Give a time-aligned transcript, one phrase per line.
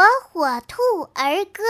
[0.00, 0.80] 火火兔
[1.12, 1.62] 儿歌。